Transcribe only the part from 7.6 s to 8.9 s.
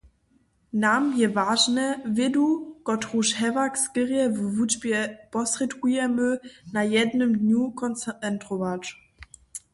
koncentrować.